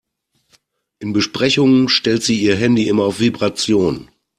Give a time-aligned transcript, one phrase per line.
[0.97, 4.09] In Besprechungen stellt sie ihr Handy immer auf Vibration.